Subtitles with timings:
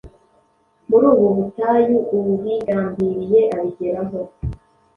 [0.89, 4.19] Muri ubu butayu, ubigambiriye abigeraho